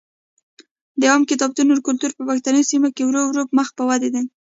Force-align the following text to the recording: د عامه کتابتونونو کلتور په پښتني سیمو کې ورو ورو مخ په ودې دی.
د 0.99 1.01
عامه 1.11 1.25
کتابتونونو 1.31 1.79
کلتور 1.87 2.11
په 2.15 2.23
پښتني 2.29 2.61
سیمو 2.69 2.89
کې 2.95 3.03
ورو 3.05 3.21
ورو 3.27 3.43
مخ 3.57 3.67
په 3.77 3.83
ودې 3.89 4.09
دی. 4.15 4.21